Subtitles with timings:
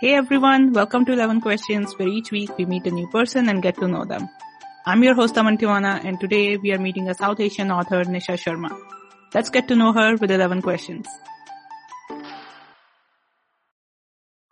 [0.00, 3.60] Hey everyone, welcome to 11 Questions where each week we meet a new person and
[3.60, 4.28] get to know them.
[4.86, 8.36] I'm your host Aman Tiwana and today we are meeting a South Asian author Nisha
[8.42, 8.70] Sharma.
[9.34, 11.08] Let's get to know her with 11 questions.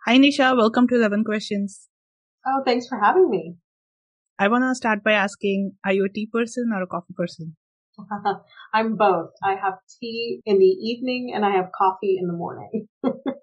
[0.05, 1.87] Hi Nisha, welcome to 11 Questions.
[2.45, 3.55] Oh, thanks for having me.
[4.37, 7.55] I want to start by asking, are you a tea person or a coffee person?
[8.73, 9.31] I'm both.
[9.41, 12.89] I have tea in the evening and I have coffee in the morning.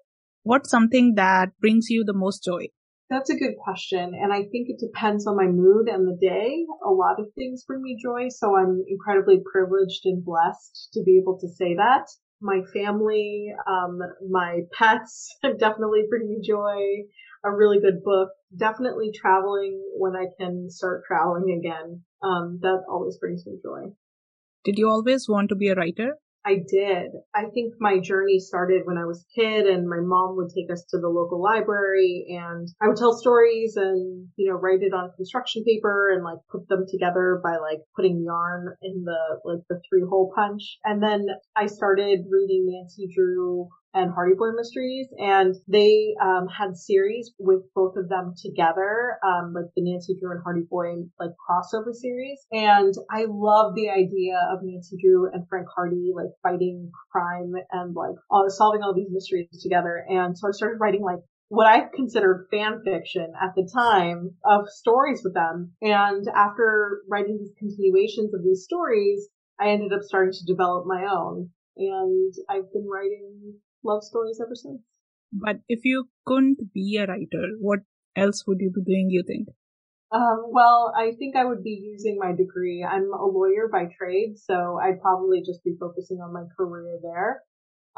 [0.45, 2.67] What's something that brings you the most joy?
[3.09, 4.13] That's a good question.
[4.13, 6.67] And I think it depends on my mood and the day.
[6.85, 8.27] A lot of things bring me joy.
[8.29, 12.05] So I'm incredibly privileged and blessed to be able to say that.
[12.41, 13.97] My family, um,
[14.29, 17.09] my pets definitely bring me joy.
[17.43, 18.29] A really good book.
[18.55, 22.03] Definitely traveling when I can start traveling again.
[22.21, 23.95] Um, that always brings me joy.
[24.63, 26.19] Did you always want to be a writer?
[26.45, 27.11] I did.
[27.33, 30.71] I think my journey started when I was a kid and my mom would take
[30.71, 34.93] us to the local library and I would tell stories and, you know, write it
[34.93, 39.63] on construction paper and like put them together by like putting yarn in the, like
[39.69, 40.77] the three hole punch.
[40.83, 46.75] And then I started reading Nancy Drew and Hardy Boy Mysteries, and they um, had
[46.75, 51.31] series with both of them together, um, like the Nancy Drew and Hardy Boy like
[51.49, 52.45] crossover series.
[52.51, 57.95] And I love the idea of Nancy Drew and Frank Hardy like fighting crime and
[57.95, 60.05] like all, solving all these mysteries together.
[60.09, 64.67] And so I started writing like what I considered fan fiction at the time of
[64.67, 65.71] stories with them.
[65.81, 71.05] And after writing these continuations of these stories, I ended up starting to develop my
[71.09, 71.49] own.
[71.77, 74.81] And I've been writing love stories ever since.
[75.31, 77.79] But if you couldn't be a writer, what
[78.15, 79.49] else would you be doing, you think?
[80.11, 82.83] Um, well, I think I would be using my degree.
[82.83, 87.41] I'm a lawyer by trade, so I'd probably just be focusing on my career there.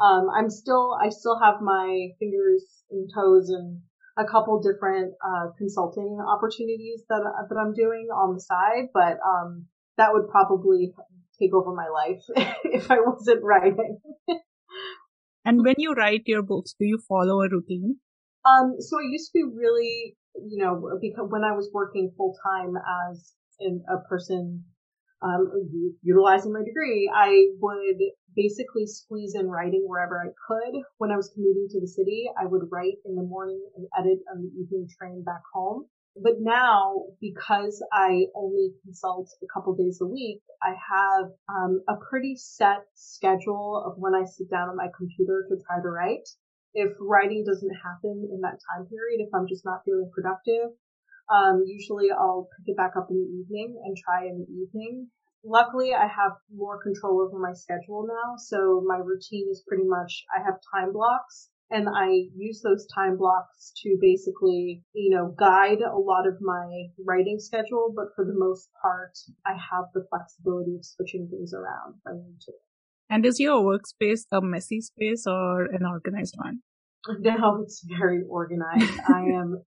[0.00, 3.80] Um, I'm still, I still have my fingers and toes and
[4.16, 9.66] a couple different, uh, consulting opportunities that, that I'm doing on the side, but, um,
[9.96, 10.94] that would probably
[11.38, 12.22] take over my life
[12.64, 14.00] if I wasn't writing.
[15.48, 17.96] And when you write your books, do you follow a routine?
[18.44, 22.36] Um, so I used to be really, you know, because when I was working full
[22.44, 24.62] time as in a person,
[25.22, 25.48] um,
[26.02, 27.96] utilizing my degree, I would
[28.36, 30.82] basically squeeze in writing wherever I could.
[30.98, 34.18] When I was commuting to the city, I would write in the morning and edit
[34.30, 35.86] on the evening train back home.
[36.20, 41.94] But now, because I only consult a couple days a week, I have um, a
[41.94, 46.28] pretty set schedule of when I sit down at my computer to try to write.
[46.74, 50.74] If writing doesn't happen in that time period, if I'm just not feeling productive,
[51.30, 55.10] um, usually I'll pick it back up in the evening and try in the evening.
[55.44, 60.24] Luckily, I have more control over my schedule now, so my routine is pretty much
[60.36, 65.80] I have time blocks and I use those time blocks to basically, you know, guide
[65.80, 70.76] a lot of my writing schedule, but for the most part, I have the flexibility
[70.76, 72.52] of switching things around if I need to.
[73.10, 76.60] And is your workspace a messy space or an organized one?
[77.20, 79.00] No, it's very organized.
[79.08, 79.62] I am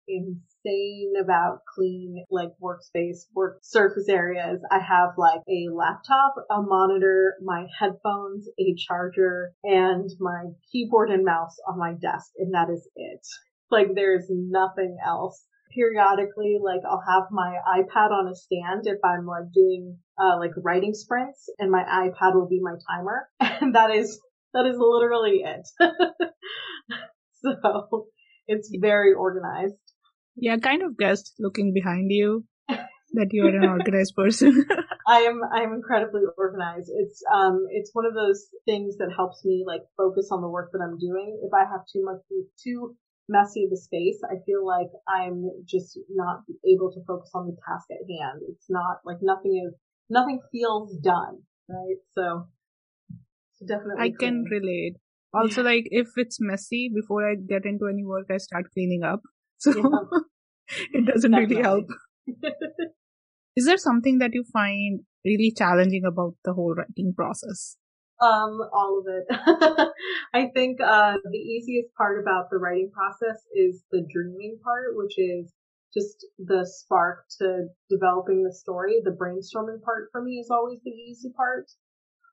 [0.64, 4.60] insane about clean, like workspace, work surface areas.
[4.70, 11.24] I have like a laptop, a monitor, my headphones, a charger, and my keyboard and
[11.24, 13.26] mouse on my desk, and that is it.
[13.70, 19.26] Like there's nothing else periodically like I'll have my iPad on a stand if I'm
[19.26, 23.28] like doing uh like writing sprints and my iPad will be my timer
[23.60, 24.18] and that is
[24.54, 25.68] that is literally it.
[27.42, 28.06] so
[28.46, 29.74] it's very organized.
[30.40, 32.44] Yeah, kind of guessed looking behind you
[33.12, 34.64] that you're an organized person.
[35.08, 36.90] I am I am incredibly organized.
[36.94, 40.70] It's um it's one of those things that helps me like focus on the work
[40.72, 41.40] that I'm doing.
[41.42, 42.20] If I have too much
[42.62, 42.94] too
[43.28, 47.56] messy of a space, I feel like I'm just not able to focus on the
[47.66, 48.42] task at hand.
[48.48, 49.74] It's not like nothing is
[50.10, 51.96] nothing feels done, right?
[52.14, 52.48] So
[53.66, 54.96] definitely I can relate.
[55.34, 59.20] Also, like if it's messy before I get into any work, I start cleaning up.
[59.58, 60.18] So yeah.
[60.92, 61.86] it doesn't really help.
[63.56, 67.76] Is there something that you find really challenging about the whole writing process?
[68.20, 69.26] Um, all of it.
[70.34, 75.18] I think, uh, the easiest part about the writing process is the dreaming part, which
[75.18, 75.52] is
[75.94, 79.00] just the spark to developing the story.
[79.02, 81.70] The brainstorming part for me is always the easy part.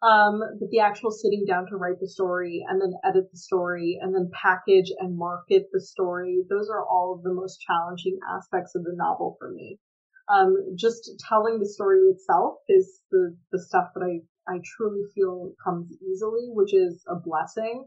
[0.02, 3.98] Um, but the actual sitting down to write the story and then edit the story
[4.02, 8.76] and then package and market the story, those are all of the most challenging aspects
[8.76, 9.80] of the novel for me.
[10.28, 15.54] Um, just telling the story itself is the, the stuff that I, I truly feel
[15.64, 17.86] comes easily, which is a blessing.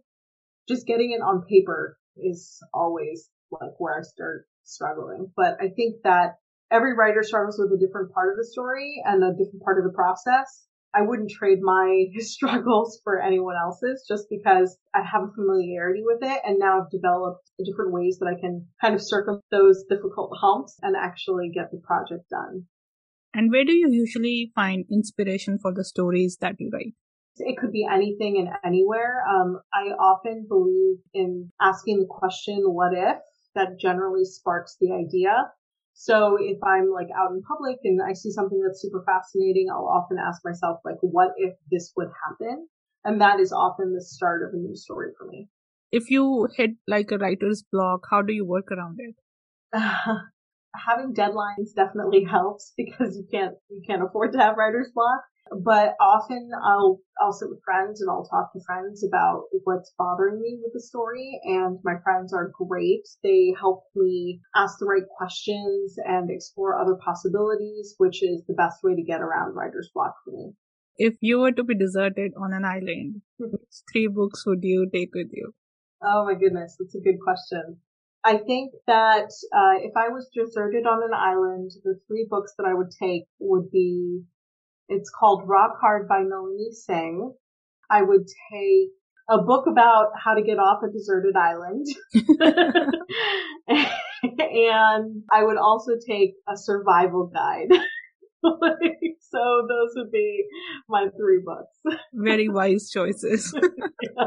[0.69, 5.33] Just getting it on paper is always like where I start struggling.
[5.37, 6.37] But I think that
[6.71, 9.85] every writer struggles with a different part of the story and a different part of
[9.85, 10.67] the process.
[10.95, 16.23] I wouldn't trade my struggles for anyone else's just because I have a familiarity with
[16.23, 20.33] it and now I've developed different ways that I can kind of circumvent those difficult
[20.41, 22.65] humps and actually get the project done.
[23.35, 26.95] And where do you usually find inspiration for the stories that you write?
[27.37, 29.23] It could be anything and anywhere.
[29.29, 33.19] Um, I often believe in asking the question, what if?
[33.55, 35.53] That generally sparks the idea.
[36.01, 39.89] So if I'm like out in public and I see something that's super fascinating, I'll
[39.89, 42.69] often ask myself, like, what if this would happen?
[43.05, 45.49] And that is often the start of a new story for me.
[45.91, 49.17] If you hit like a writer's block, how do you work around it?
[50.85, 55.23] having deadlines definitely helps because you can't, you can't afford to have writer's block.
[55.65, 60.41] But often I'll, I'll sit with friends and I'll talk to friends about what's bothering
[60.41, 61.41] me with the story.
[61.45, 63.09] And my friends are great.
[63.23, 68.83] They help me ask the right questions and explore other possibilities, which is the best
[68.83, 70.53] way to get around writer's block for me.
[70.99, 75.15] If you were to be deserted on an island, which three books would you take
[75.15, 75.55] with you?
[76.03, 77.79] Oh my goodness, that's a good question.
[78.25, 82.67] I think that uh, if I was deserted on an island, the three books that
[82.67, 84.23] I would take would be
[84.89, 87.33] it's called Rock Hard by Nalini Singh.
[87.91, 88.91] I would take
[89.31, 91.87] a book about how to get off a deserted island.
[94.39, 97.69] and I would also take a survival guide.
[98.43, 100.45] so those would be
[100.89, 102.01] my three books.
[102.13, 103.55] Very wise choices.
[104.03, 104.27] yeah.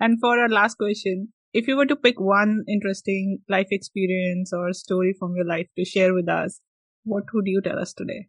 [0.00, 4.72] And for our last question, if you were to pick one interesting life experience or
[4.72, 6.60] story from your life to share with us,
[7.04, 8.28] what would you tell us today?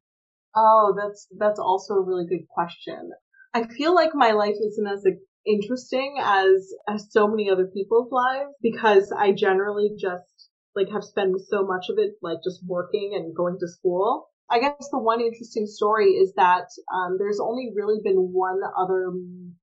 [0.56, 3.12] Oh, that's, that's also a really good question.
[3.54, 5.06] I feel like my life isn't as
[5.46, 11.36] interesting as, as so many other people's lives because I generally just like have spent
[11.50, 14.30] so much of it like just working and going to school.
[14.50, 19.12] I guess the one interesting story is that um, there's only really been one other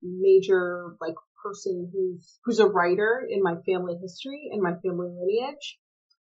[0.02, 1.14] major like
[1.44, 5.79] person who's who's a writer in my family history in my family lineage.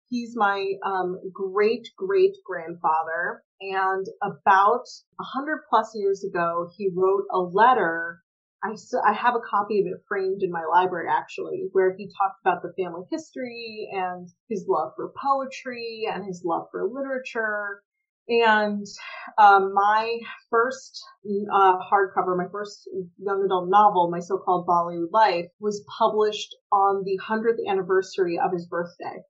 [0.08, 4.84] He's my um, great great grandfather, and about
[5.18, 8.20] a hundred plus years ago, he wrote a letter.
[8.64, 12.40] I, I have a copy of it framed in my library actually, where he talked
[12.44, 17.82] about the family history and his love for poetry and his love for literature.
[18.28, 18.86] And
[19.36, 22.88] um, my first uh, hardcover, my first
[23.18, 28.66] young adult novel, my so-called Bollywood Life, was published on the hundredth anniversary of his
[28.66, 29.22] birthday.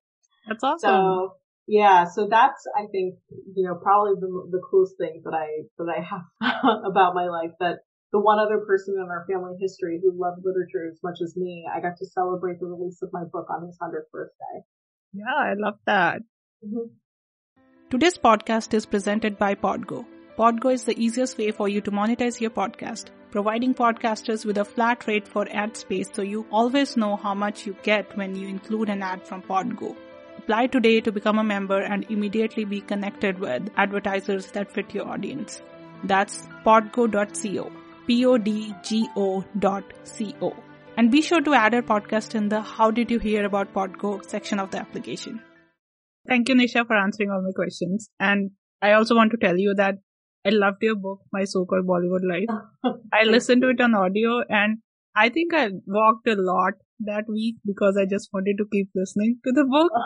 [0.46, 0.90] That's awesome.
[0.90, 1.36] So
[1.66, 3.14] yeah, so that's I think
[3.54, 7.52] you know probably the the coolest thing that I that I have about my life
[7.60, 7.78] that
[8.12, 11.66] the one other person in our family history who loved literature as much as me,
[11.72, 14.66] I got to celebrate the release of my book on his hundredth birthday.
[15.14, 16.20] Yeah, I love that.
[16.62, 16.92] Mm-hmm.
[17.92, 20.06] Today's podcast is presented by Podgo.
[20.38, 24.64] Podgo is the easiest way for you to monetize your podcast, providing podcasters with a
[24.64, 28.48] flat rate for ad space so you always know how much you get when you
[28.48, 29.94] include an ad from Podgo.
[30.38, 35.06] Apply today to become a member and immediately be connected with advertisers that fit your
[35.06, 35.60] audience.
[36.02, 37.70] That's podgo.co.
[38.06, 40.56] P-O-D-G-O dot C-O.
[40.96, 44.26] And be sure to add our podcast in the How Did You Hear About Podgo
[44.26, 45.42] section of the application.
[46.28, 48.08] Thank you, Nisha, for answering all my questions.
[48.20, 48.50] And
[48.80, 49.96] I also want to tell you that
[50.44, 52.94] I loved your book, My So-Called Bollywood Life.
[53.12, 54.78] I listened to it on audio and
[55.14, 59.38] I think I walked a lot that week because I just wanted to keep listening
[59.44, 59.92] to the book.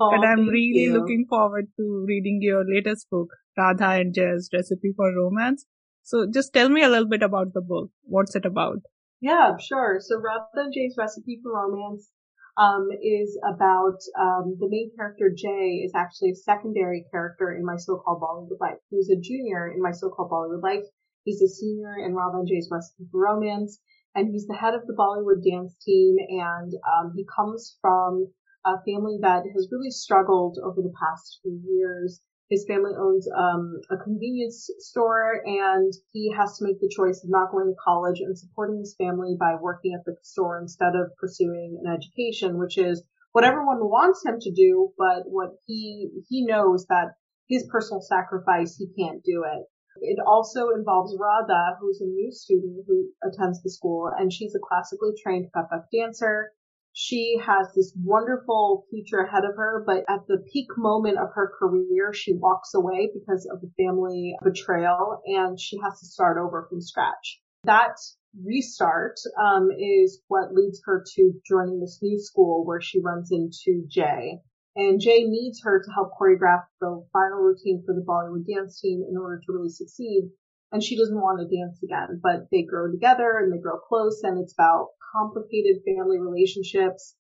[0.00, 0.92] Oh, and I'm really you.
[0.92, 5.66] looking forward to reading your latest book, Radha and Jay's Recipe for Romance.
[6.04, 7.90] So just tell me a little bit about the book.
[8.04, 8.78] What's it about?
[9.20, 9.98] Yeah, sure.
[10.00, 12.10] So Radha and Jay's Recipe for Romance
[12.58, 17.76] um, is about um, the main character Jay is actually a secondary character in my
[17.76, 18.78] so-called Bollywood life.
[18.90, 20.84] He's a junior in my so-called Bollywood life.
[21.24, 23.80] He's a senior in Radha and Jay's Recipe for Romance
[24.14, 28.26] and he's the head of the Bollywood dance team, and um, he comes from
[28.64, 32.20] a family that has really struggled over the past few years.
[32.50, 37.28] His family owns um, a convenience store, and he has to make the choice of
[37.28, 41.14] not going to college and supporting his family by working at the store instead of
[41.18, 46.46] pursuing an education, which is what everyone wants him to do, but what he he
[46.46, 47.16] knows that
[47.48, 49.66] his personal sacrifice he can't do it.
[50.00, 54.58] It also involves Radha, who's a new student who attends the school, and she's a
[54.58, 56.52] classically trained Kathak dancer.
[57.00, 61.52] She has this wonderful future ahead of her, but at the peak moment of her
[61.56, 66.66] career, she walks away because of the family betrayal and she has to start over
[66.68, 67.40] from scratch.
[67.62, 67.94] That
[68.42, 73.86] restart um, is what leads her to joining this new school where she runs into
[73.86, 74.40] Jay.
[74.74, 79.06] And Jay needs her to help choreograph the final routine for the Bollywood dance team
[79.08, 80.32] in order to really succeed.
[80.70, 84.22] And she doesn't want to dance again, but they grow together and they grow close
[84.22, 87.16] and it's about complicated family relationships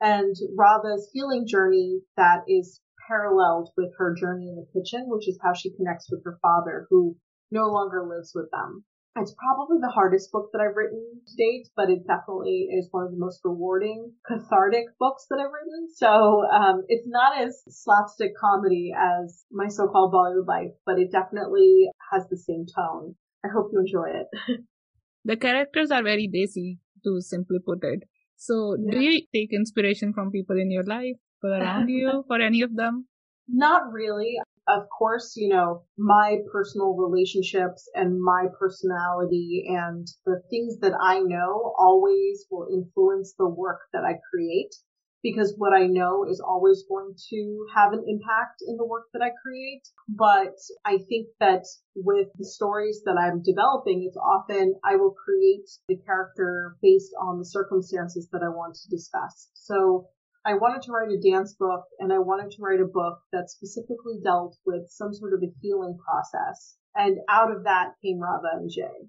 [0.00, 5.38] and Radha's healing journey that is paralleled with her journey in the kitchen, which is
[5.42, 7.16] how she connects with her father who
[7.50, 8.84] no longer lives with them.
[9.16, 13.04] It's probably the hardest book that I've written to date, but it definitely is one
[13.04, 15.88] of the most rewarding, cathartic books that I've written.
[15.94, 21.90] So um, it's not as slapstick comedy as my so-called Bollywood life, but it definitely
[22.10, 23.14] has the same tone.
[23.44, 24.60] I hope you enjoy it.
[25.24, 28.04] the characters are very desi, to simply put it.
[28.36, 28.92] So, yeah.
[28.92, 32.74] do you take inspiration from people in your life, or around you, for any of
[32.76, 33.06] them?
[33.48, 34.38] Not really
[34.68, 41.20] of course, you know, my personal relationships and my personality and the things that I
[41.20, 44.74] know always will influence the work that I create
[45.22, 49.22] because what I know is always going to have an impact in the work that
[49.22, 49.82] I create.
[50.08, 51.64] But I think that
[51.94, 57.38] with the stories that I'm developing, it's often I will create the character based on
[57.38, 59.50] the circumstances that I want to discuss.
[59.54, 60.08] So
[60.44, 63.48] I wanted to write a dance book and I wanted to write a book that
[63.48, 66.76] specifically dealt with some sort of a healing process.
[66.96, 69.08] And out of that came Radha and Jay.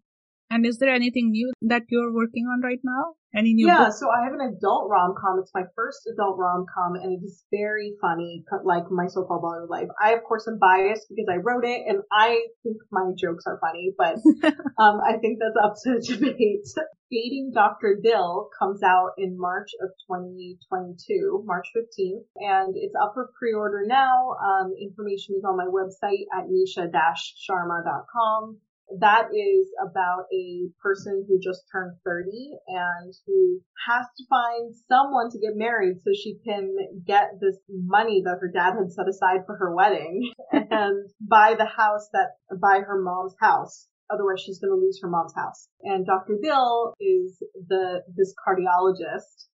[0.49, 3.15] And is there anything new that you're working on right now?
[3.35, 3.65] Any new?
[3.65, 5.39] Yeah, so I have an adult rom com.
[5.39, 9.69] It's my first adult rom com, and it is very funny, like my so-called Bollywood
[9.69, 9.87] life.
[9.99, 13.57] I, of course, am biased because I wrote it, and I think my jokes are
[13.59, 14.19] funny, but
[14.77, 16.67] um, I think that's up to debate.
[17.09, 17.97] Dating Dr.
[18.01, 24.35] Dil comes out in March of 2022, March 15th, and it's up for pre-order now.
[24.37, 28.61] Um, information is on my website at nisha-sharma.com
[28.99, 32.29] that is about a person who just turned 30
[32.67, 36.75] and who has to find someone to get married so she can
[37.05, 41.65] get this money that her dad had set aside for her wedding and buy the
[41.65, 43.87] house that, buy her mom's house.
[44.11, 45.67] Otherwise she's going to lose her mom's house.
[45.81, 46.37] And Dr.
[46.41, 49.47] Dil is the, this cardiologist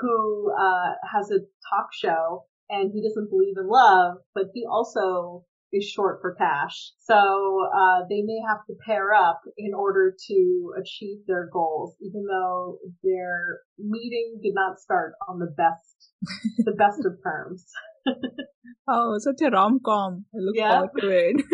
[0.00, 1.38] who, uh, has a
[1.70, 6.92] talk show and he doesn't believe in love, but he also is short for cash.
[7.00, 12.24] So uh, they may have to pair up in order to achieve their goals, even
[12.26, 16.10] though their meeting did not start on the best,
[16.58, 17.66] the best of terms.
[18.88, 20.24] oh, such a rom com!
[20.34, 20.70] I look yeah.
[20.70, 21.36] forward to it.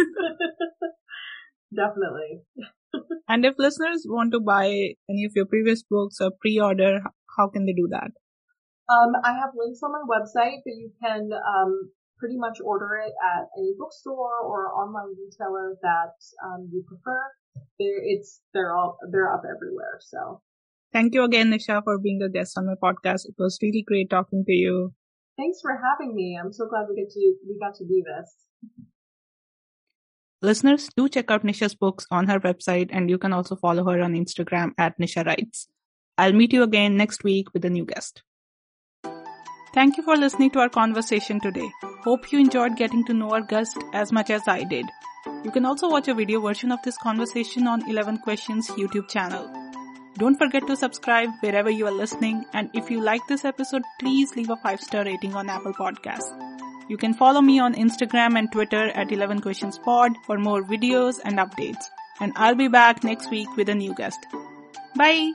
[1.75, 2.43] Definitely.
[3.29, 4.67] and if listeners want to buy
[5.11, 7.01] any of your previous books or pre-order,
[7.37, 8.13] how can they do that?
[8.89, 13.13] Um, I have links on my website that you can um, pretty much order it
[13.23, 17.21] at any bookstore or online retailer that um, you prefer.
[17.79, 19.99] They're, it's they're all they're up everywhere.
[20.01, 20.41] So
[20.93, 23.27] thank you again, Nisha, for being a guest on my podcast.
[23.27, 24.93] It was really great talking to you.
[25.37, 26.39] Thanks for having me.
[26.43, 28.35] I'm so glad we get to we got to do this.
[30.43, 34.01] Listeners, do check out Nisha's books on her website, and you can also follow her
[34.01, 35.69] on Instagram at Nisha Writes.
[36.19, 38.23] I'll meet you again next week with a new guest.
[39.75, 41.71] Thank you for listening to our conversation today.
[42.07, 44.87] Hope you enjoyed getting to know our guest as much as I did.
[45.43, 49.51] You can also watch a video version of this conversation on 11 Questions YouTube channel.
[50.17, 54.37] Don't forget to subscribe wherever you are listening and if you like this episode, please
[54.37, 56.31] leave a 5 star rating on Apple Podcasts.
[56.89, 61.19] You can follow me on Instagram and Twitter at 11 Questions Pod for more videos
[61.25, 61.91] and updates.
[62.21, 64.27] And I'll be back next week with a new guest.
[64.95, 65.33] Bye!